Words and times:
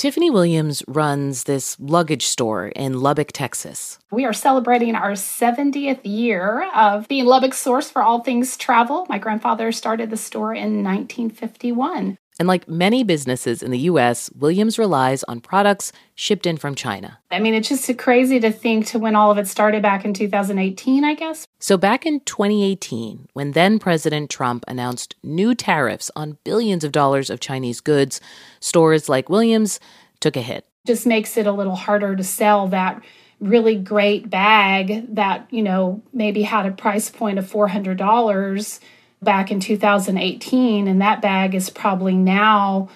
Tiffany 0.00 0.30
Williams 0.30 0.82
runs 0.88 1.44
this 1.44 1.78
luggage 1.78 2.26
store 2.26 2.68
in 2.68 3.00
Lubbock, 3.00 3.32
Texas. 3.32 3.98
We 4.10 4.24
are 4.24 4.32
celebrating 4.32 4.94
our 4.94 5.12
70th 5.12 6.00
year 6.04 6.66
of 6.74 7.06
being 7.06 7.26
Lubbock's 7.26 7.58
source 7.58 7.90
for 7.90 8.02
all 8.02 8.20
things 8.22 8.56
travel. 8.56 9.04
My 9.10 9.18
grandfather 9.18 9.70
started 9.72 10.08
the 10.08 10.16
store 10.16 10.54
in 10.54 10.82
1951. 10.82 12.16
And 12.38 12.48
like 12.48 12.68
many 12.68 13.04
businesses 13.04 13.62
in 13.62 13.70
the 13.70 13.80
US, 13.80 14.30
Williams 14.34 14.78
relies 14.78 15.24
on 15.24 15.40
products 15.40 15.92
shipped 16.14 16.46
in 16.46 16.56
from 16.56 16.74
China. 16.74 17.18
I 17.30 17.38
mean, 17.38 17.54
it's 17.54 17.68
just 17.68 17.98
crazy 17.98 18.40
to 18.40 18.50
think 18.50 18.86
to 18.86 18.98
when 18.98 19.14
all 19.14 19.30
of 19.30 19.38
it 19.38 19.46
started 19.46 19.82
back 19.82 20.04
in 20.04 20.14
2018, 20.14 21.04
I 21.04 21.14
guess. 21.14 21.46
So, 21.58 21.76
back 21.76 22.06
in 22.06 22.20
2018, 22.20 23.28
when 23.34 23.52
then 23.52 23.78
President 23.78 24.30
Trump 24.30 24.64
announced 24.66 25.16
new 25.22 25.54
tariffs 25.54 26.10
on 26.16 26.38
billions 26.44 26.82
of 26.82 26.92
dollars 26.92 27.28
of 27.28 27.40
Chinese 27.40 27.80
goods, 27.80 28.20
stores 28.60 29.08
like 29.08 29.28
Williams 29.28 29.78
took 30.20 30.36
a 30.36 30.42
hit. 30.42 30.64
Just 30.86 31.06
makes 31.06 31.36
it 31.36 31.46
a 31.46 31.52
little 31.52 31.76
harder 31.76 32.16
to 32.16 32.24
sell 32.24 32.68
that 32.68 33.02
really 33.40 33.74
great 33.74 34.30
bag 34.30 35.14
that, 35.14 35.46
you 35.50 35.62
know, 35.62 36.02
maybe 36.12 36.42
had 36.42 36.66
a 36.66 36.70
price 36.70 37.10
point 37.10 37.38
of 37.38 37.50
$400 37.50 38.80
back 39.22 39.50
in 39.50 39.60
2018 39.60 40.88
and 40.88 41.00
that 41.00 41.20
bag 41.20 41.54
is 41.54 41.70
probably 41.70 42.14
now 42.14 42.88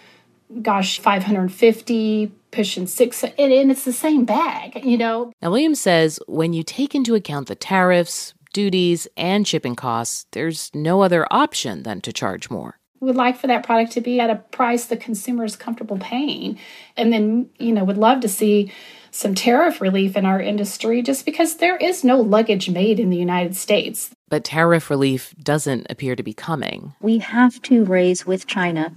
gosh 0.63 0.99
550 0.99 2.33
pushing 2.51 2.87
six 2.87 3.25
and, 3.25 3.33
it's 3.39 3.85
the 3.85 3.93
same 3.93 4.25
bag 4.25 4.85
you 4.85 4.97
know? 4.97 5.33
Now 5.43 5.51
williams 5.51 5.81
says 5.81 6.19
when 6.27 6.53
you 6.53 6.63
take 6.63 6.95
into 6.95 7.15
account 7.15 7.49
the 7.49 7.55
tariffs 7.55 8.35
duties 8.53 9.07
and 9.17 9.47
shipping 9.47 9.75
costs 9.75 10.27
there's 10.33 10.71
no 10.75 11.03
other 11.03 11.27
option 11.31 11.83
than 11.83 12.01
to 12.03 12.13
charge 12.13 12.49
more. 12.51 12.79
Would 13.01 13.17
like 13.17 13.37
for 13.37 13.49
that 13.49 13.65
product 13.65 13.93
to 13.93 14.01
be 14.01 14.19
at 14.19 14.31
a 14.31 14.37
price 14.37 14.87
the 14.87 14.97
consumer 14.97 15.45
is 15.45 15.57
comfortable 15.57 15.99
paying. 15.99 16.59
And 16.97 17.13
then 17.13 17.51
you 17.59 17.73
know 17.73 17.85
would 17.85 17.99
love 17.99 18.21
to 18.21 18.29
see 18.29 18.73
some 19.15 19.35
tariff 19.35 19.81
relief 19.81 20.17
in 20.17 20.27
our 20.27 20.41
industry 20.41 21.01
just 21.01 21.25
because 21.25 21.57
there 21.57 21.77
is 21.77 22.03
no 22.03 22.21
luggage 22.21 22.69
made 22.69 22.99
in 22.99 23.11
the 23.11 23.17
United 23.17 23.55
States. 23.55 24.11
But 24.29 24.43
tariff 24.43 24.91
relief 24.91 25.35
doesn't 25.41 25.87
appear 25.89 26.17
to 26.17 26.23
be 26.25 26.35
coming. 26.35 26.95
We 27.01 27.19
have 27.19 27.63
to 27.63 27.85
raise 27.85 28.27
with 28.27 28.49
China 28.49 28.93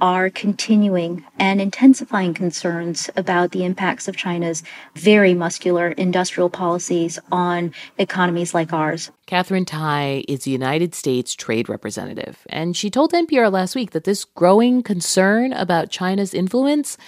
our 0.00 0.28
continuing 0.28 1.24
and 1.38 1.62
intensifying 1.62 2.34
concerns 2.34 3.08
about 3.16 3.52
the 3.52 3.64
impacts 3.64 4.06
of 4.06 4.16
China's 4.16 4.62
very 4.96 5.32
muscular 5.32 5.88
industrial 5.92 6.50
policies 6.50 7.18
on 7.32 7.72
economies 7.96 8.52
like 8.52 8.72
ours. 8.72 9.10
Katherine 9.26 9.64
Tai 9.64 10.24
is 10.28 10.44
the 10.44 10.50
United 10.50 10.94
States 10.94 11.34
trade 11.34 11.70
representative, 11.70 12.46
and 12.50 12.76
she 12.76 12.90
told 12.90 13.12
NPR 13.12 13.50
last 13.50 13.74
week 13.74 13.92
that 13.92 14.04
this 14.04 14.26
growing 14.26 14.82
concern 14.82 15.54
about 15.54 15.90
China's 15.90 16.34
influence 16.34 16.98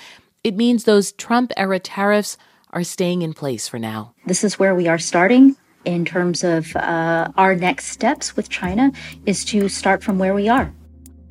it 0.45 0.57
means 0.57 0.85
those 0.85 1.13
Trump 1.13 1.53
era 1.57 1.79
tariffs 1.79 2.37
are 2.71 2.85
staying 2.85 3.23
in 3.23 3.33
place 3.33 3.69
for 3.69 3.79
now. 3.79 4.15
This 4.27 4.45
is 4.45 4.59
where 4.59 4.75
we 4.75 4.89
are 4.89 4.99
starting 4.99 5.57
in 5.85 6.05
terms 6.05 6.45
of 6.45 6.75
uh, 6.77 7.31
our 7.37 7.55
next 7.55 7.87
steps 7.87 8.37
with 8.37 8.49
China 8.49 8.93
is 9.25 9.45
to 9.47 9.69
start 9.69 10.03
from 10.03 10.19
where 10.19 10.35
we 10.35 10.49
are. 10.49 10.73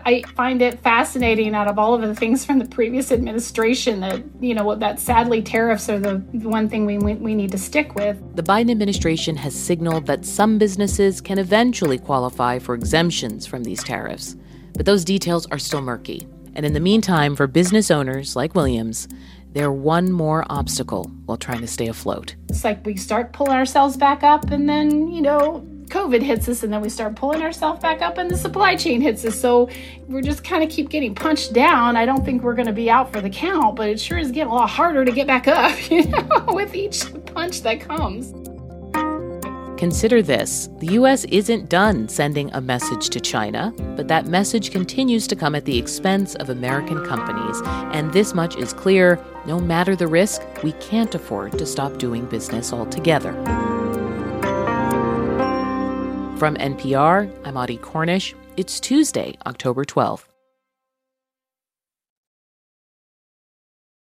I 0.07 0.21
find 0.35 0.61
it 0.61 0.79
fascinating 0.79 1.55
out 1.55 1.67
of 1.67 1.79
all 1.79 1.95
of 1.95 2.01
the 2.01 2.13
things 2.13 2.45
from 2.45 2.59
the 2.59 2.65
previous 2.65 3.11
administration 3.11 4.01
that, 4.01 4.21
you 4.39 4.53
know, 4.53 4.75
that 4.75 4.99
sadly 4.99 5.41
tariffs 5.41 5.89
are 5.89 5.99
the 5.99 6.17
one 6.31 6.69
thing 6.69 6.85
we, 6.85 6.99
we 6.99 7.33
need 7.33 7.51
to 7.51 7.57
stick 7.57 7.95
with. 7.95 8.21
The 8.35 8.43
Biden 8.43 8.69
administration 8.69 9.35
has 9.37 9.55
signaled 9.55 10.05
that 10.05 10.23
some 10.23 10.59
businesses 10.59 11.21
can 11.21 11.39
eventually 11.39 11.97
qualify 11.97 12.59
for 12.59 12.75
exemptions 12.75 13.47
from 13.47 13.63
these 13.63 13.83
tariffs, 13.83 14.35
but 14.73 14.85
those 14.85 15.03
details 15.03 15.47
are 15.47 15.57
still 15.57 15.81
murky. 15.81 16.27
And 16.55 16.65
in 16.65 16.73
the 16.73 16.79
meantime, 16.79 17.35
for 17.35 17.47
business 17.47 17.91
owners 17.91 18.35
like 18.35 18.55
Williams, 18.55 19.07
they're 19.51 19.71
one 19.71 20.11
more 20.11 20.45
obstacle 20.49 21.05
while 21.25 21.37
trying 21.37 21.61
to 21.61 21.67
stay 21.67 21.87
afloat. 21.87 22.35
It's 22.49 22.63
like 22.63 22.85
we 22.85 22.97
start 22.97 23.33
pulling 23.33 23.53
ourselves 23.53 23.97
back 23.97 24.23
up, 24.23 24.51
and 24.51 24.67
then, 24.67 25.09
you 25.09 25.21
know, 25.21 25.65
COVID 25.87 26.21
hits 26.21 26.49
us, 26.49 26.63
and 26.63 26.73
then 26.73 26.81
we 26.81 26.89
start 26.89 27.15
pulling 27.15 27.41
ourselves 27.41 27.79
back 27.79 28.01
up, 28.01 28.17
and 28.17 28.29
the 28.29 28.37
supply 28.37 28.75
chain 28.75 29.01
hits 29.01 29.23
us. 29.23 29.39
So 29.39 29.69
we're 30.07 30.21
just 30.21 30.43
kind 30.43 30.63
of 30.63 30.69
keep 30.69 30.89
getting 30.89 31.13
punched 31.15 31.53
down. 31.53 31.95
I 31.95 32.05
don't 32.05 32.25
think 32.25 32.41
we're 32.43 32.55
going 32.55 32.67
to 32.67 32.73
be 32.73 32.89
out 32.89 33.11
for 33.13 33.21
the 33.21 33.29
count, 33.29 33.75
but 33.75 33.89
it 33.89 33.99
sure 33.99 34.17
is 34.17 34.31
getting 34.31 34.51
a 34.51 34.55
lot 34.55 34.69
harder 34.69 35.05
to 35.05 35.11
get 35.11 35.27
back 35.27 35.47
up, 35.47 35.89
you 35.91 36.05
know, 36.05 36.45
with 36.49 36.75
each 36.75 37.03
punch 37.27 37.61
that 37.61 37.79
comes. 37.81 38.33
Consider 39.77 40.21
this 40.21 40.69
the 40.79 40.93
US 40.93 41.25
isn't 41.25 41.67
done 41.67 42.07
sending 42.07 42.49
a 42.53 42.61
message 42.61 43.09
to 43.09 43.19
China, 43.19 43.73
but 43.97 44.07
that 44.07 44.25
message 44.25 44.71
continues 44.71 45.27
to 45.27 45.35
come 45.35 45.53
at 45.53 45.65
the 45.65 45.77
expense 45.77 46.33
of 46.35 46.49
American 46.49 47.05
companies. 47.05 47.61
And 47.93 48.13
this 48.13 48.33
much 48.33 48.55
is 48.55 48.71
clear 48.71 49.19
no 49.45 49.59
matter 49.59 49.95
the 49.95 50.07
risk, 50.07 50.41
we 50.63 50.71
can't 50.73 51.13
afford 51.13 51.57
to 51.57 51.65
stop 51.65 51.97
doing 51.97 52.25
business 52.25 52.71
altogether. 52.71 53.33
From 56.37 56.55
NPR, 56.55 57.29
I'm 57.43 57.57
Audie 57.57 57.77
Cornish. 57.77 58.33
It's 58.55 58.79
Tuesday, 58.79 59.37
October 59.45 59.83
12th. 59.83 60.25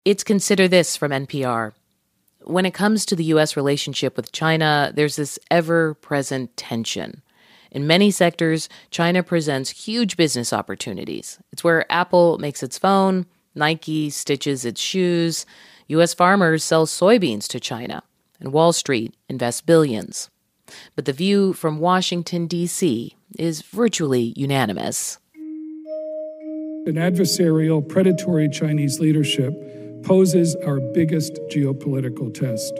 It's 0.04 0.24
Consider 0.24 0.66
This 0.66 0.96
from 0.96 1.12
NPR. 1.12 1.72
When 2.44 2.64
it 2.64 2.74
comes 2.74 3.04
to 3.06 3.16
the 3.16 3.24
U.S. 3.24 3.56
relationship 3.56 4.16
with 4.16 4.32
China, 4.32 4.92
there's 4.94 5.16
this 5.16 5.38
ever 5.50 5.94
present 5.94 6.56
tension. 6.56 7.22
In 7.70 7.86
many 7.86 8.10
sectors, 8.10 8.68
China 8.90 9.22
presents 9.22 9.70
huge 9.70 10.16
business 10.16 10.52
opportunities. 10.52 11.38
It's 11.52 11.62
where 11.62 11.90
Apple 11.92 12.38
makes 12.38 12.62
its 12.62 12.78
phone, 12.78 13.26
Nike 13.54 14.10
stitches 14.10 14.64
its 14.64 14.80
shoes, 14.80 15.44
U.S. 15.88 16.14
farmers 16.14 16.64
sell 16.64 16.86
soybeans 16.86 17.46
to 17.48 17.60
China, 17.60 18.02
and 18.40 18.52
Wall 18.52 18.72
Street 18.72 19.14
invests 19.28 19.60
billions. 19.60 20.30
But 20.96 21.04
the 21.04 21.12
view 21.12 21.52
from 21.52 21.78
Washington, 21.78 22.46
D.C. 22.46 23.16
is 23.38 23.62
virtually 23.62 24.32
unanimous. 24.36 25.18
An 26.86 26.94
adversarial, 26.94 27.86
predatory 27.86 28.48
Chinese 28.48 28.98
leadership 28.98 29.52
poses 30.02 30.56
our 30.66 30.80
biggest 30.80 31.34
geopolitical 31.50 32.32
test. 32.32 32.72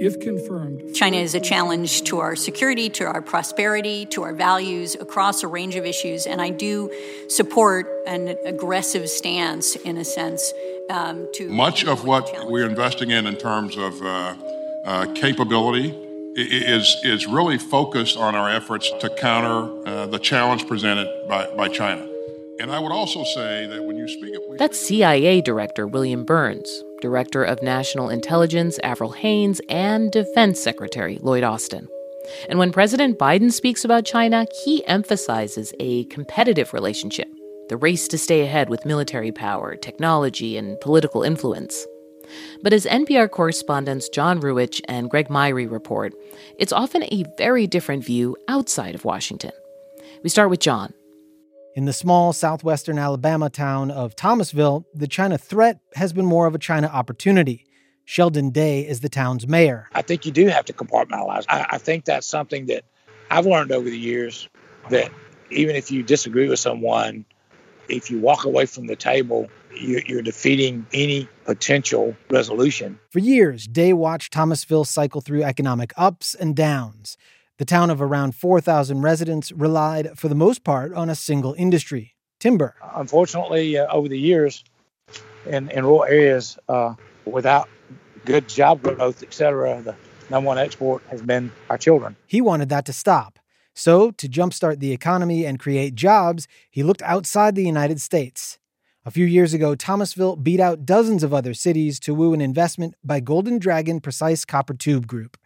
If 0.00 0.18
confirmed, 0.18 0.94
China 0.94 1.18
is 1.18 1.34
a 1.34 1.40
challenge 1.40 2.02
to 2.04 2.18
our 2.18 2.34
security, 2.34 2.90
to 2.90 3.04
our 3.04 3.22
prosperity, 3.22 4.04
to 4.06 4.22
our 4.22 4.32
values 4.32 4.96
across 4.96 5.44
a 5.44 5.46
range 5.46 5.76
of 5.76 5.86
issues. 5.86 6.26
And 6.26 6.42
I 6.42 6.50
do 6.50 6.90
support 7.28 7.86
an 8.06 8.36
aggressive 8.44 9.08
stance, 9.08 9.76
in 9.76 9.96
a 9.98 10.04
sense, 10.04 10.52
um, 10.90 11.28
to. 11.34 11.48
Much 11.48 11.84
of 11.84 12.04
what 12.04 12.50
we're 12.50 12.66
investing 12.66 13.10
in 13.10 13.26
in 13.26 13.36
terms 13.36 13.76
of 13.76 14.02
uh, 14.02 14.34
uh, 14.84 15.14
capability 15.14 15.94
is, 16.34 16.96
is 17.04 17.26
really 17.26 17.58
focused 17.58 18.16
on 18.16 18.34
our 18.34 18.50
efforts 18.50 18.90
to 19.00 19.08
counter 19.10 19.88
uh, 19.88 20.06
the 20.06 20.18
challenge 20.18 20.66
presented 20.66 21.08
by, 21.28 21.46
by 21.54 21.68
China. 21.68 22.11
And 22.62 22.70
I 22.70 22.78
would 22.78 22.92
also 22.92 23.24
say 23.24 23.66
that 23.66 23.84
when 23.84 23.96
you 23.96 24.06
speak 24.06 24.36
of. 24.36 24.56
That's 24.56 24.78
CIA 24.78 25.40
Director 25.40 25.84
William 25.84 26.24
Burns, 26.24 26.84
Director 27.00 27.42
of 27.42 27.60
National 27.60 28.08
Intelligence 28.08 28.78
Avril 28.84 29.10
Haines, 29.10 29.60
and 29.68 30.12
Defense 30.12 30.62
Secretary 30.62 31.18
Lloyd 31.20 31.42
Austin. 31.42 31.88
And 32.48 32.60
when 32.60 32.70
President 32.70 33.18
Biden 33.18 33.52
speaks 33.52 33.84
about 33.84 34.04
China, 34.04 34.46
he 34.64 34.86
emphasizes 34.86 35.74
a 35.80 36.04
competitive 36.04 36.72
relationship, 36.72 37.26
the 37.68 37.76
race 37.76 38.06
to 38.06 38.16
stay 38.16 38.42
ahead 38.42 38.70
with 38.70 38.86
military 38.86 39.32
power, 39.32 39.74
technology, 39.74 40.56
and 40.56 40.80
political 40.80 41.24
influence. 41.24 41.84
But 42.62 42.72
as 42.72 42.86
NPR 42.86 43.28
correspondents 43.28 44.08
John 44.08 44.40
Ruwitch 44.40 44.80
and 44.86 45.10
Greg 45.10 45.28
Myre 45.28 45.68
report, 45.68 46.14
it's 46.60 46.72
often 46.72 47.02
a 47.02 47.24
very 47.36 47.66
different 47.66 48.04
view 48.04 48.36
outside 48.46 48.94
of 48.94 49.04
Washington. 49.04 49.50
We 50.22 50.30
start 50.30 50.48
with 50.48 50.60
John. 50.60 50.94
In 51.74 51.86
the 51.86 51.92
small 51.94 52.34
southwestern 52.34 52.98
Alabama 52.98 53.48
town 53.48 53.90
of 53.90 54.14
Thomasville, 54.14 54.84
the 54.92 55.06
China 55.06 55.38
threat 55.38 55.80
has 55.94 56.12
been 56.12 56.26
more 56.26 56.46
of 56.46 56.54
a 56.54 56.58
China 56.58 56.86
opportunity. 56.86 57.64
Sheldon 58.04 58.50
Day 58.50 58.86
is 58.86 59.00
the 59.00 59.08
town's 59.08 59.48
mayor. 59.48 59.88
I 59.94 60.02
think 60.02 60.26
you 60.26 60.32
do 60.32 60.48
have 60.48 60.66
to 60.66 60.74
compartmentalize. 60.74 61.46
I, 61.48 61.66
I 61.70 61.78
think 61.78 62.04
that's 62.04 62.26
something 62.26 62.66
that 62.66 62.84
I've 63.30 63.46
learned 63.46 63.72
over 63.72 63.88
the 63.88 63.98
years 63.98 64.50
that 64.90 65.10
even 65.50 65.74
if 65.74 65.90
you 65.90 66.02
disagree 66.02 66.46
with 66.46 66.58
someone, 66.58 67.24
if 67.88 68.10
you 68.10 68.20
walk 68.20 68.44
away 68.44 68.66
from 68.66 68.86
the 68.86 68.96
table, 68.96 69.48
you're, 69.74 70.02
you're 70.06 70.22
defeating 70.22 70.84
any 70.92 71.26
potential 71.46 72.14
resolution. 72.28 72.98
For 73.10 73.20
years, 73.20 73.66
Day 73.66 73.94
watched 73.94 74.34
Thomasville 74.34 74.84
cycle 74.84 75.22
through 75.22 75.44
economic 75.44 75.94
ups 75.96 76.34
and 76.34 76.54
downs. 76.54 77.16
The 77.58 77.64
town 77.64 77.90
of 77.90 78.00
around 78.00 78.34
4,000 78.34 79.02
residents 79.02 79.52
relied, 79.52 80.18
for 80.18 80.28
the 80.28 80.34
most 80.34 80.64
part, 80.64 80.92
on 80.94 81.08
a 81.08 81.14
single 81.14 81.54
industry 81.58 82.14
timber. 82.40 82.74
Unfortunately, 82.94 83.78
uh, 83.78 83.86
over 83.88 84.08
the 84.08 84.18
years, 84.18 84.64
in, 85.46 85.70
in 85.70 85.84
rural 85.84 86.04
areas, 86.04 86.58
uh, 86.68 86.94
without 87.24 87.68
good 88.24 88.48
job 88.48 88.82
growth, 88.82 89.22
et 89.22 89.32
cetera, 89.32 89.80
the 89.82 89.94
number 90.30 90.48
one 90.48 90.58
export 90.58 91.02
has 91.10 91.22
been 91.22 91.52
our 91.70 91.78
children. 91.78 92.16
He 92.26 92.40
wanted 92.40 92.68
that 92.70 92.84
to 92.86 92.92
stop. 92.92 93.38
So, 93.74 94.10
to 94.12 94.28
jumpstart 94.28 94.80
the 94.80 94.92
economy 94.92 95.46
and 95.46 95.58
create 95.58 95.94
jobs, 95.94 96.46
he 96.70 96.82
looked 96.82 97.02
outside 97.02 97.54
the 97.54 97.64
United 97.64 98.00
States. 98.00 98.58
A 99.04 99.10
few 99.10 99.24
years 99.24 99.54
ago, 99.54 99.74
Thomasville 99.74 100.36
beat 100.36 100.60
out 100.60 100.84
dozens 100.84 101.22
of 101.22 101.32
other 101.32 101.54
cities 101.54 101.98
to 102.00 102.14
woo 102.14 102.34
an 102.34 102.40
investment 102.40 102.94
by 103.02 103.20
Golden 103.20 103.58
Dragon 103.58 104.00
Precise 104.00 104.44
Copper 104.44 104.74
Tube 104.74 105.06
Group. 105.06 105.36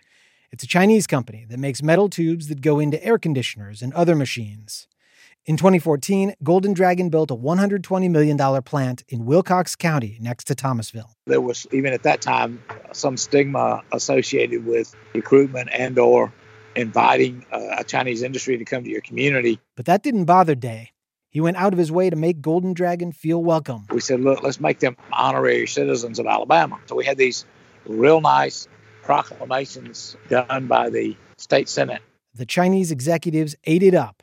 It's 0.56 0.64
a 0.64 0.68
Chinese 0.68 1.06
company 1.06 1.44
that 1.50 1.58
makes 1.58 1.82
metal 1.82 2.08
tubes 2.08 2.48
that 2.48 2.62
go 2.62 2.80
into 2.80 3.04
air 3.04 3.18
conditioners 3.18 3.82
and 3.82 3.92
other 3.92 4.16
machines. 4.16 4.88
In 5.44 5.58
2014, 5.58 6.32
Golden 6.42 6.72
Dragon 6.72 7.10
built 7.10 7.30
a 7.30 7.36
$120 7.36 8.10
million 8.10 8.62
plant 8.62 9.04
in 9.06 9.26
Wilcox 9.26 9.76
County 9.76 10.16
next 10.18 10.44
to 10.44 10.54
Thomasville. 10.54 11.10
There 11.26 11.42
was, 11.42 11.66
even 11.72 11.92
at 11.92 12.04
that 12.04 12.22
time, 12.22 12.62
some 12.92 13.18
stigma 13.18 13.82
associated 13.92 14.64
with 14.64 14.96
recruitment 15.12 15.68
and 15.74 15.98
or 15.98 16.32
inviting 16.74 17.44
uh, 17.52 17.76
a 17.76 17.84
Chinese 17.84 18.22
industry 18.22 18.56
to 18.56 18.64
come 18.64 18.82
to 18.82 18.88
your 18.88 19.02
community. 19.02 19.60
But 19.76 19.84
that 19.84 20.02
didn't 20.02 20.24
bother 20.24 20.54
Day. 20.54 20.92
He 21.28 21.42
went 21.42 21.58
out 21.58 21.74
of 21.74 21.78
his 21.78 21.92
way 21.92 22.08
to 22.08 22.16
make 22.16 22.40
Golden 22.40 22.72
Dragon 22.72 23.12
feel 23.12 23.44
welcome. 23.44 23.84
We 23.90 24.00
said, 24.00 24.20
look, 24.20 24.42
let's 24.42 24.58
make 24.58 24.78
them 24.78 24.96
honorary 25.12 25.66
citizens 25.66 26.18
of 26.18 26.24
Alabama. 26.24 26.78
So 26.86 26.96
we 26.96 27.04
had 27.04 27.18
these 27.18 27.44
real 27.84 28.22
nice 28.22 28.68
proclamations 29.06 30.16
done 30.28 30.66
by 30.66 30.90
the 30.90 31.16
state 31.38 31.68
senate. 31.68 32.02
The 32.34 32.44
Chinese 32.44 32.90
executives 32.90 33.56
ate 33.64 33.82
it 33.82 33.94
up. 33.94 34.22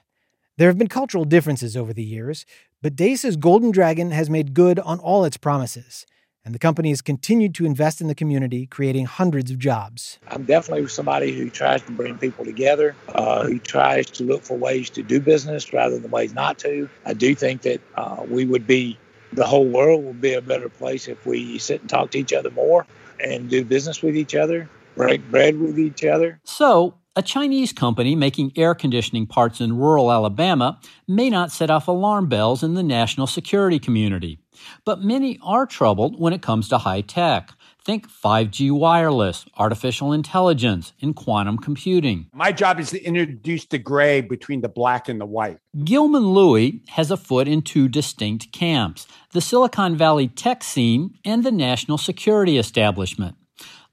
There 0.57 0.67
have 0.67 0.77
been 0.77 0.87
cultural 0.87 1.25
differences 1.25 1.75
over 1.75 1.93
the 1.93 2.03
years, 2.03 2.45
but 2.81 2.99
says 2.99 3.37
Golden 3.37 3.71
Dragon 3.71 4.11
has 4.11 4.29
made 4.29 4.53
good 4.53 4.77
on 4.77 4.99
all 4.99 5.25
its 5.25 5.37
promises 5.37 6.05
and 6.45 6.53
the 6.53 6.59
company 6.59 6.89
has 6.89 7.01
continued 7.01 7.55
to 7.55 7.65
invest 7.65 8.01
in 8.01 8.07
the 8.07 8.15
community, 8.15 8.65
creating 8.65 9.05
hundreds 9.05 9.49
of 9.49 9.59
jobs. 9.59 10.19
I'm 10.27 10.43
definitely 10.43 10.87
somebody 10.87 11.31
who 11.31 11.49
tries 11.49 11.81
to 11.83 11.91
bring 11.91 12.17
people 12.17 12.43
together, 12.43 12.95
uh, 13.09 13.45
who 13.45 13.59
tries 13.59 14.07
to 14.11 14.23
look 14.23 14.43
for 14.43 14.57
ways 14.57 14.89
to 14.91 15.03
do 15.03 15.21
business 15.21 15.71
rather 15.71 15.97
than 15.97 16.11
ways 16.11 16.33
not 16.33 16.59
to. 16.59 16.89
I 17.05 17.13
do 17.13 17.33
think 17.33 17.61
that 17.61 17.79
uh, 17.95 18.25
we 18.27 18.45
would 18.45 18.67
be, 18.67 18.97
the 19.35 19.45
whole 19.45 19.67
world 19.67 20.03
would 20.05 20.21
be 20.21 20.33
a 20.33 20.41
better 20.41 20.69
place 20.69 21.07
if 21.07 21.25
we 21.25 21.57
sit 21.59 21.81
and 21.81 21.89
talk 21.89 22.11
to 22.11 22.19
each 22.19 22.33
other 22.33 22.51
more 22.51 22.85
and 23.19 23.49
do 23.49 23.63
business 23.63 24.01
with 24.01 24.15
each 24.15 24.35
other, 24.35 24.69
break 24.95 25.29
bread 25.29 25.59
with 25.59 25.79
each 25.79 26.03
other. 26.03 26.39
So, 26.43 26.95
a 27.15 27.21
Chinese 27.21 27.71
company 27.71 28.15
making 28.15 28.53
air 28.55 28.73
conditioning 28.73 29.27
parts 29.27 29.61
in 29.61 29.77
rural 29.77 30.11
Alabama 30.11 30.79
may 31.07 31.29
not 31.29 31.51
set 31.51 31.69
off 31.69 31.87
alarm 31.87 32.27
bells 32.27 32.63
in 32.63 32.73
the 32.73 32.81
national 32.81 33.27
security 33.27 33.77
community. 33.77 34.39
But 34.83 35.03
many 35.03 35.39
are 35.43 35.67
troubled 35.67 36.19
when 36.19 36.33
it 36.33 36.41
comes 36.41 36.67
to 36.69 36.79
high 36.79 37.01
tech. 37.01 37.51
Think 37.85 38.09
5G 38.09 38.71
wireless, 38.71 39.45
artificial 39.57 40.13
intelligence, 40.13 40.93
and 41.01 41.13
quantum 41.13 41.57
computing. 41.57 42.27
My 42.31 42.53
job 42.53 42.79
is 42.79 42.91
to 42.91 43.03
introduce 43.03 43.65
the 43.65 43.77
gray 43.77 44.21
between 44.21 44.61
the 44.61 44.69
black 44.69 45.09
and 45.09 45.19
the 45.19 45.25
white. 45.25 45.57
Gilman 45.83 46.33
Louie 46.33 46.81
has 46.89 47.11
a 47.11 47.17
foot 47.17 47.45
in 47.45 47.61
two 47.61 47.89
distinct 47.89 48.53
camps 48.53 49.05
the 49.31 49.41
Silicon 49.41 49.97
Valley 49.97 50.29
tech 50.29 50.63
scene 50.63 51.17
and 51.25 51.43
the 51.43 51.51
national 51.51 51.97
security 51.97 52.57
establishment. 52.57 53.35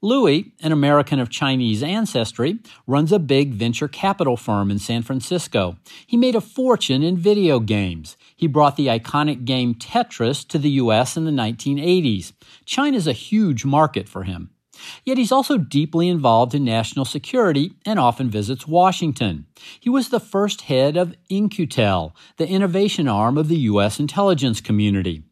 Louie, 0.03 0.53
an 0.61 0.71
American 0.71 1.19
of 1.19 1.29
Chinese 1.29 1.83
ancestry, 1.83 2.57
runs 2.87 3.11
a 3.11 3.19
big 3.19 3.53
venture 3.53 3.87
capital 3.87 4.35
firm 4.35 4.71
in 4.71 4.79
San 4.79 5.03
Francisco. 5.03 5.77
He 6.07 6.17
made 6.17 6.33
a 6.33 6.41
fortune 6.41 7.03
in 7.03 7.17
video 7.17 7.59
games. 7.59 8.17
He 8.35 8.47
brought 8.47 8.77
the 8.77 8.87
iconic 8.87 9.45
game 9.45 9.75
Tetris 9.75 10.47
to 10.47 10.57
the 10.57 10.71
US 10.71 11.17
in 11.17 11.25
the 11.25 11.31
1980s. 11.31 12.33
China's 12.65 13.05
a 13.05 13.13
huge 13.13 13.63
market 13.63 14.09
for 14.09 14.23
him. 14.23 14.49
Yet 15.05 15.19
he's 15.19 15.31
also 15.31 15.59
deeply 15.59 16.07
involved 16.07 16.55
in 16.55 16.65
national 16.65 17.05
security 17.05 17.73
and 17.85 17.99
often 17.99 18.27
visits 18.27 18.67
Washington. 18.67 19.45
He 19.79 19.89
was 19.91 20.09
the 20.09 20.19
first 20.19 20.61
head 20.61 20.97
of 20.97 21.15
In-Q-Tel, 21.29 22.15
the 22.37 22.47
innovation 22.47 23.07
arm 23.07 23.37
of 23.37 23.49
the 23.49 23.59
U.S. 23.69 23.99
intelligence 23.99 24.61
community. 24.61 25.25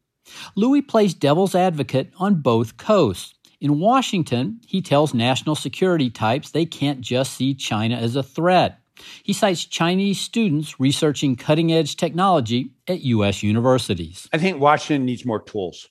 Louie 0.56 0.83
plays 0.83 1.16
devil's 1.16 1.56
advocate 1.56 2.12
on 2.19 2.42
both 2.42 2.77
coasts. 2.77 3.33
In 3.62 3.80
Washington, 3.80 4.62
he 4.66 4.82
tells 4.82 5.14
national 5.14 5.56
security 5.56 6.10
types 6.10 6.52
they 6.52 6.66
can't 6.66 7.02
just 7.02 7.34
see 7.34 7.54
China 7.54 7.96
as 7.96 8.16
a 8.16 8.24
threat. 8.24 8.80
He 9.24 9.34
cites 9.34 9.66
Chinese 9.66 10.20
students 10.20 10.80
researching 10.80 11.36
cutting 11.36 11.72
edge 11.72 11.98
technology 11.98 12.72
at 12.88 13.02
U.S. 13.02 13.44
universities. 13.44 14.30
I 14.32 14.38
think 14.38 14.62
Washington 14.62 15.06
needs 15.06 15.26
more 15.26 15.42
tools. 15.42 15.90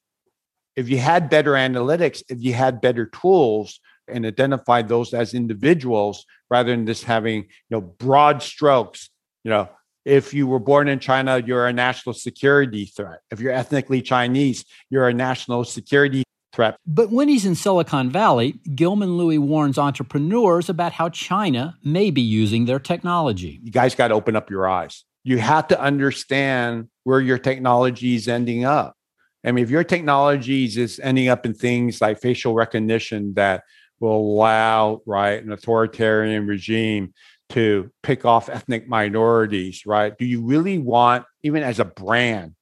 If 0.76 0.88
you 0.88 0.98
had 0.98 1.28
better 1.28 1.52
analytics, 1.52 2.22
if 2.28 2.42
you 2.42 2.54
had 2.54 2.80
better 2.80 3.06
tools 3.06 3.80
and 4.06 4.24
identified 4.24 4.88
those 4.88 5.12
as 5.12 5.34
individuals 5.34 6.24
rather 6.50 6.70
than 6.70 6.86
just 6.86 7.04
having 7.04 7.42
you 7.42 7.48
know 7.70 7.80
broad 7.82 8.42
strokes, 8.42 9.10
you 9.44 9.50
know, 9.50 9.68
if 10.06 10.32
you 10.32 10.46
were 10.46 10.58
born 10.58 10.88
in 10.88 11.00
China, 11.00 11.42
you're 11.44 11.66
a 11.66 11.72
national 11.72 12.14
security 12.14 12.86
threat. 12.86 13.20
If 13.30 13.40
you're 13.40 13.52
ethnically 13.52 14.00
Chinese, 14.00 14.64
you're 14.88 15.08
a 15.08 15.12
national 15.12 15.64
security 15.64 16.22
But 16.86 17.10
when 17.10 17.28
he's 17.28 17.46
in 17.46 17.54
Silicon 17.54 18.10
Valley, 18.10 18.60
Gilman 18.74 19.16
Louie 19.16 19.38
warns 19.38 19.78
entrepreneurs 19.78 20.68
about 20.68 20.92
how 20.92 21.08
China 21.08 21.76
may 21.84 22.10
be 22.10 22.20
using 22.20 22.64
their 22.64 22.78
technology. 22.78 23.60
You 23.62 23.70
guys 23.70 23.94
got 23.94 24.08
to 24.08 24.14
open 24.14 24.36
up 24.36 24.50
your 24.50 24.68
eyes. 24.68 25.04
You 25.24 25.38
have 25.38 25.68
to 25.68 25.80
understand 25.80 26.88
where 27.04 27.20
your 27.20 27.38
technology 27.38 28.14
is 28.14 28.28
ending 28.28 28.64
up. 28.64 28.96
I 29.44 29.52
mean, 29.52 29.62
if 29.62 29.70
your 29.70 29.84
technology 29.84 30.64
is 30.64 31.00
ending 31.02 31.28
up 31.28 31.46
in 31.46 31.54
things 31.54 32.00
like 32.00 32.20
facial 32.20 32.54
recognition 32.54 33.34
that 33.34 33.62
will 34.00 34.16
allow, 34.16 35.00
right, 35.06 35.42
an 35.42 35.52
authoritarian 35.52 36.46
regime 36.46 37.14
to 37.50 37.90
pick 38.02 38.24
off 38.24 38.48
ethnic 38.48 38.88
minorities, 38.88 39.86
right? 39.86 40.16
Do 40.18 40.26
you 40.26 40.42
really 40.44 40.78
want, 40.78 41.24
even 41.42 41.62
as 41.62 41.78
a 41.78 41.84
brand, 41.84 42.54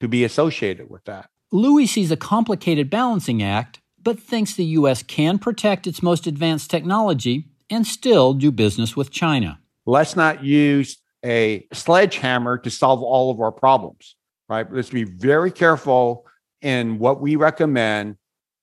to 0.00 0.08
be 0.08 0.24
associated 0.24 0.90
with 0.90 1.04
that? 1.04 1.30
Louie 1.54 1.86
sees 1.86 2.10
a 2.10 2.16
complicated 2.16 2.90
balancing 2.90 3.40
act, 3.40 3.78
but 4.02 4.18
thinks 4.18 4.54
the 4.54 4.64
U.S. 4.64 5.04
can 5.04 5.38
protect 5.38 5.86
its 5.86 6.02
most 6.02 6.26
advanced 6.26 6.68
technology 6.68 7.44
and 7.70 7.86
still 7.86 8.34
do 8.34 8.50
business 8.50 8.96
with 8.96 9.12
China. 9.12 9.60
Let's 9.86 10.16
not 10.16 10.42
use 10.42 10.98
a 11.24 11.64
sledgehammer 11.72 12.58
to 12.58 12.70
solve 12.70 13.04
all 13.04 13.30
of 13.30 13.40
our 13.40 13.52
problems, 13.52 14.16
right? 14.48 14.66
Let's 14.68 14.90
be 14.90 15.04
very 15.04 15.52
careful 15.52 16.26
in 16.60 16.98
what 16.98 17.20
we 17.20 17.36
recommend, 17.36 18.16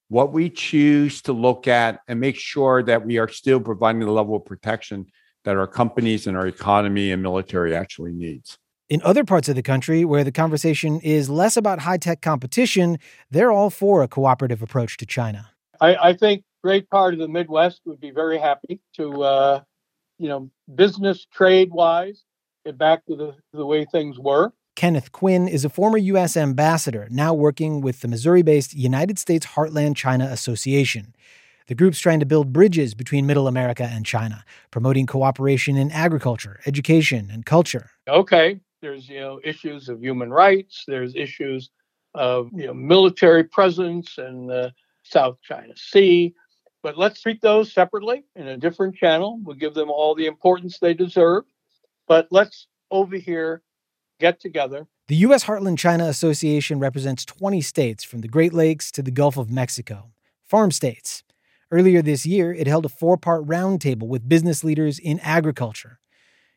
what 0.10 0.34
we 0.34 0.50
choose 0.50 1.22
to 1.22 1.32
look 1.32 1.70
at, 1.70 2.02
and 2.10 2.20
make 2.20 2.36
sure 2.36 2.84
that 2.84 3.06
we 3.06 3.20
are 3.20 3.30
still 3.30 3.62
providing 3.62 4.02
the 4.02 4.12
level 4.12 4.36
of 4.36 4.44
protection 4.44 5.06
that 5.46 5.56
our 5.56 5.66
companies 5.66 6.28
and 6.28 6.36
our 6.36 6.46
economy 6.46 7.14
and 7.14 7.24
military 7.24 7.74
actually 7.74 8.12
needs. 8.12 8.58
In 8.92 9.02
other 9.04 9.24
parts 9.24 9.48
of 9.48 9.56
the 9.56 9.64
country 9.64 10.04
where 10.04 10.26
the 10.26 10.34
conversation 10.34 11.00
is 11.00 11.30
less 11.30 11.56
about 11.56 11.80
high 11.80 11.96
tech 11.96 12.20
competition, 12.22 13.00
they're 13.30 13.50
all 13.50 13.70
for 13.70 14.04
a 14.04 14.08
cooperative 14.10 14.62
approach 14.62 14.98
to 14.98 15.06
China. 15.06 15.50
I, 15.80 15.96
I 15.96 16.14
think 16.14 16.44
great 16.62 16.90
part 16.90 17.14
of 17.14 17.22
the 17.22 17.30
Midwest 17.30 17.80
would 17.86 18.02
be 18.02 18.12
very 18.12 18.38
happy 18.38 18.82
to, 18.98 19.24
uh, 19.24 19.62
you 20.20 20.28
know, 20.28 20.52
business 20.76 21.26
trade 21.32 21.72
wise, 21.72 22.26
get 22.66 22.78
back 22.78 23.06
to 23.06 23.16
the, 23.16 23.36
the 23.54 23.66
way 23.66 23.86
things 23.86 24.20
were. 24.20 24.52
Kenneth 24.76 25.14
Quinn 25.14 25.48
is 25.48 25.64
a 25.64 25.70
former 25.70 25.98
U.S. 25.98 26.36
ambassador, 26.36 27.08
now 27.10 27.34
working 27.34 27.80
with 27.80 28.02
the 28.02 28.10
Missouri 28.10 28.42
based 28.42 28.74
United 28.74 29.18
States 29.18 29.46
Heartland 29.46 29.96
China 29.96 30.26
Association. 30.26 31.16
The 31.68 31.76
group's 31.76 32.00
trying 32.00 32.20
to 32.20 32.26
build 32.26 32.52
bridges 32.52 32.94
between 32.94 33.26
Middle 33.26 33.48
America 33.48 33.88
and 33.90 34.06
China, 34.06 34.44
promoting 34.70 35.06
cooperation 35.06 35.78
in 35.78 35.92
agriculture, 35.92 36.60
education, 36.66 37.30
and 37.32 37.46
culture. 37.46 37.92
Okay, 38.10 38.60
there's 38.82 39.08
you 39.08 39.20
know 39.20 39.40
issues 39.44 39.90
of 39.90 40.02
human 40.02 40.32
rights. 40.32 40.84
There's 40.88 41.16
issues 41.16 41.70
of 42.14 42.50
you 42.54 42.68
know 42.68 42.74
military 42.74 43.44
presence 43.44 44.18
in 44.18 44.48
the 44.48 44.74
South 45.04 45.38
China 45.42 45.74
Sea. 45.76 46.34
But 46.84 46.98
let's 46.98 47.22
treat 47.22 47.42
those 47.42 47.72
separately 47.72 48.24
in 48.36 48.48
a 48.48 48.58
different 48.58 48.96
channel. 48.96 49.40
We'll 49.44 49.56
give 49.56 49.76
them 49.76 49.92
all 49.92 50.16
the 50.16 50.26
importance 50.26 50.80
they 50.80 50.96
deserve. 50.96 51.44
But 52.08 52.28
let's 52.32 52.68
over 52.90 53.18
here 53.18 53.62
get 54.20 54.40
together. 54.40 54.88
The 55.08 55.16
U.S. 55.18 55.46
Heartland 55.46 55.78
China 55.78 56.06
Association 56.06 56.80
represents 56.80 57.26
20 57.26 57.62
states 57.62 58.04
from 58.04 58.22
the 58.22 58.28
Great 58.28 58.54
Lakes 58.54 58.92
to 58.94 59.04
the 59.04 59.12
Gulf 59.12 59.38
of 59.38 59.52
Mexico, 59.52 60.12
farm 60.44 60.72
states. 60.72 61.24
Earlier 61.70 62.02
this 62.02 62.26
year, 62.26 62.54
it 62.54 62.68
held 62.68 62.86
a 62.86 62.90
four 62.90 63.18
part 63.18 63.46
roundtable 63.46 64.08
with 64.08 64.28
business 64.28 64.64
leaders 64.64 65.00
in 65.00 65.20
agriculture. 65.20 66.01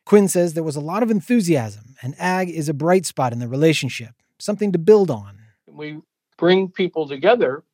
Quinn 0.04 0.28
says 0.28 0.52
there 0.52 0.62
was 0.62 0.76
a 0.76 0.80
lot 0.80 1.02
of 1.02 1.10
enthusiasm, 1.10 1.94
and 2.02 2.14
ag 2.18 2.50
is 2.50 2.68
a 2.68 2.74
bright 2.74 3.06
spot 3.06 3.32
in 3.32 3.38
the 3.38 3.48
relationship, 3.48 4.10
something 4.38 4.72
to 4.72 4.78
build 4.78 5.10
on. 5.10 5.38
We 5.66 6.00
bring 6.36 6.68
people 6.68 7.08
together 7.08 7.64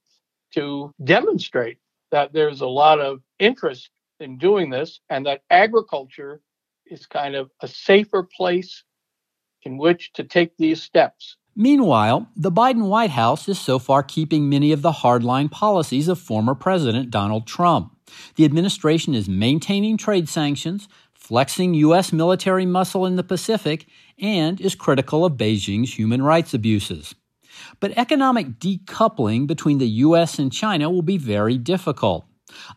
to 0.54 0.94
demonstrate 1.02 1.78
that 2.10 2.32
there's 2.32 2.60
a 2.60 2.66
lot 2.66 3.00
of 3.00 3.20
interest 3.38 3.90
in 4.18 4.38
doing 4.38 4.70
this 4.70 5.00
and 5.08 5.26
that 5.26 5.42
agriculture 5.50 6.40
is 6.87 7.06
kind 7.06 7.34
of 7.34 7.50
a 7.60 7.68
safer 7.68 8.22
place 8.22 8.84
in 9.62 9.78
which 9.78 10.12
to 10.14 10.25
take 10.25 10.56
these 10.56 10.82
steps. 10.82 11.37
Meanwhile, 11.56 12.28
the 12.37 12.52
Biden 12.52 12.88
White 12.88 13.10
House 13.10 13.49
is 13.49 13.58
so 13.58 13.78
far 13.78 14.02
keeping 14.02 14.49
many 14.49 14.72
of 14.72 14.82
the 14.82 14.92
hardline 14.92 15.50
policies 15.50 16.08
of 16.08 16.18
former 16.18 16.54
President 16.54 17.10
Donald 17.10 17.46
Trump. 17.46 17.96
The 18.37 18.44
administration 18.44 19.14
is 19.14 19.28
maintaining 19.28 19.96
trade 19.96 20.28
sanctions, 20.28 20.88
flexing 21.30 21.75
U.S. 21.75 22.12
military 22.12 22.66
muscle 22.66 23.06
in 23.06 23.14
the 23.14 23.22
Pacific, 23.22 23.87
and 24.18 24.60
is 24.60 24.75
critical 24.75 25.25
of 25.25 25.34
Beijing's 25.34 25.96
human 25.96 26.22
rights 26.22 26.54
abuses. 26.54 27.14
But 27.78 27.96
economic 27.96 28.58
decoupling 28.58 29.46
between 29.46 29.78
the 29.78 29.87
U.S. 30.06 30.40
and 30.40 30.52
China 30.52 30.90
will 30.90 31.02
be 31.02 31.18
very 31.18 31.56
difficult. 31.56 32.25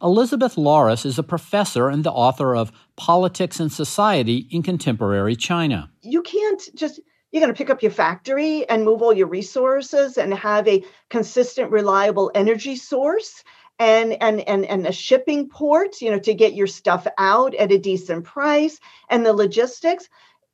Elizabeth 0.03 0.55
Larus 0.55 1.03
is 1.03 1.17
a 1.17 1.23
professor 1.23 1.89
and 1.89 2.03
the 2.03 2.11
author 2.11 2.55
of 2.55 2.71
Politics 2.95 3.59
and 3.59 3.71
Society 3.71 4.47
in 4.51 4.61
Contemporary 4.61 5.35
China. 5.35 5.89
You 6.03 6.21
can't 6.21 6.61
just 6.75 6.99
you're 7.31 7.41
going 7.41 7.51
to 7.51 7.57
pick 7.57 7.71
up 7.71 7.81
your 7.81 7.91
factory 7.91 8.69
and 8.69 8.85
move 8.85 9.01
all 9.01 9.11
your 9.13 9.25
resources 9.25 10.19
and 10.19 10.31
have 10.35 10.67
a 10.67 10.85
consistent 11.09 11.71
reliable 11.71 12.29
energy 12.35 12.75
source 12.75 13.43
and 13.79 14.13
and 14.21 14.41
and 14.41 14.65
and 14.65 14.85
a 14.87 14.91
shipping 14.91 15.49
port 15.49 16.01
you 16.01 16.11
know 16.11 16.19
to 16.19 16.33
get 16.33 16.53
your 16.53 16.67
stuff 16.67 17.07
out 17.17 17.53
at 17.55 17.71
a 17.71 17.77
decent 17.77 18.23
price 18.23 18.79
and 19.09 19.25
the 19.25 19.33
logistics 19.33 20.09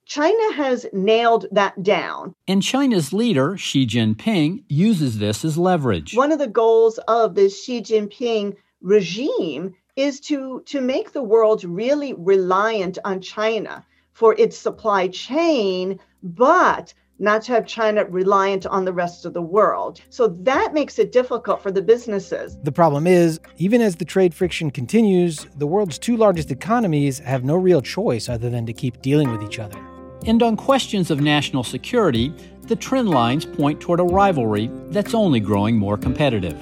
China 0.09 0.53
has 0.53 0.87
nailed 0.91 1.45
that 1.51 1.83
down. 1.83 2.33
And 2.47 2.63
China's 2.63 3.13
leader, 3.13 3.55
Xi 3.57 3.85
Jinping, 3.85 4.63
uses 4.67 5.19
this 5.19 5.45
as 5.45 5.55
leverage. 5.55 6.15
One 6.15 6.31
of 6.31 6.39
the 6.39 6.47
goals 6.47 6.97
of 7.07 7.35
the 7.35 7.47
Xi 7.47 7.79
Jinping 7.83 8.55
regime 8.81 9.75
is 9.95 10.19
to, 10.21 10.63
to 10.65 10.81
make 10.81 11.11
the 11.11 11.21
world 11.21 11.63
really 11.63 12.13
reliant 12.13 12.97
on 13.05 13.21
China 13.21 13.85
for 14.13 14.33
its 14.39 14.57
supply 14.57 15.09
chain, 15.09 15.99
but 16.23 16.91
not 17.19 17.43
to 17.43 17.51
have 17.51 17.67
China 17.67 18.05
reliant 18.05 18.65
on 18.65 18.85
the 18.85 18.93
rest 18.93 19.25
of 19.25 19.33
the 19.33 19.41
world. 19.41 20.01
So 20.09 20.27
that 20.27 20.73
makes 20.73 20.97
it 20.97 21.11
difficult 21.11 21.61
for 21.61 21.71
the 21.71 21.81
businesses. 21.81 22.57
The 22.63 22.71
problem 22.71 23.05
is, 23.05 23.39
even 23.57 23.81
as 23.81 23.97
the 23.97 24.05
trade 24.05 24.33
friction 24.33 24.71
continues, 24.71 25.45
the 25.57 25.67
world's 25.67 25.99
two 25.99 26.15
largest 26.15 26.49
economies 26.49 27.19
have 27.19 27.43
no 27.43 27.55
real 27.55 27.81
choice 27.81 28.29
other 28.29 28.49
than 28.49 28.65
to 28.65 28.73
keep 28.73 29.01
dealing 29.01 29.31
with 29.31 29.43
each 29.43 29.59
other. 29.59 29.79
And 30.25 30.41
on 30.41 30.57
questions 30.57 31.11
of 31.11 31.21
national 31.21 31.63
security, 31.63 32.33
the 32.63 32.75
trend 32.75 33.09
lines 33.09 33.45
point 33.45 33.79
toward 33.79 33.99
a 33.99 34.03
rivalry 34.03 34.69
that's 34.89 35.13
only 35.13 35.39
growing 35.39 35.77
more 35.77 35.97
competitive. 35.97 36.57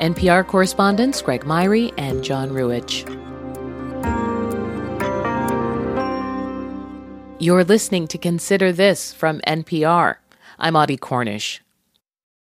NPR 0.00 0.46
correspondents 0.46 1.22
Greg 1.22 1.46
Myre 1.46 1.90
and 1.96 2.22
John 2.22 2.50
Ruwitch. 2.50 3.25
You're 7.38 7.64
listening 7.64 8.06
to 8.08 8.16
Consider 8.16 8.72
This 8.72 9.12
from 9.12 9.42
NPR. 9.46 10.16
I'm 10.58 10.74
Audie 10.74 10.96
Cornish. 10.96 11.60